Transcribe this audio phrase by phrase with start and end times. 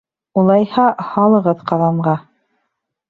[0.43, 2.17] Улайһа, һалығыҙ ҡаҙанға.